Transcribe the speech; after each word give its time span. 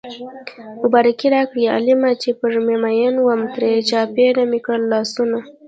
مبارکي 0.81 1.27
راکړئ 1.35 1.65
عالمه 1.73 2.11
چې 2.21 2.29
پرې 2.39 2.59
مين 2.83 3.15
وم 3.21 3.41
ترې 3.55 3.71
چاپېر 3.89 4.35
مې 4.49 4.59
کړل 4.65 4.83
لاسونه 4.93 5.37